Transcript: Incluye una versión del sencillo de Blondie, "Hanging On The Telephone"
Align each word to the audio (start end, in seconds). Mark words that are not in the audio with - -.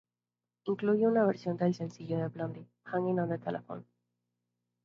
Incluye 0.63 1.07
una 1.07 1.27
versión 1.27 1.57
del 1.57 1.75
sencillo 1.75 2.17
de 2.17 2.27
Blondie, 2.29 2.65
"Hanging 2.85 3.19
On 3.19 3.29
The 3.29 3.37
Telephone" 3.37 3.85